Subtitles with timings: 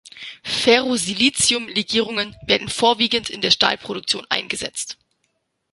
[0.43, 4.97] Ferrosilicium-Legierungen werden vorwiegend in der Stahlproduktion eingesetzt.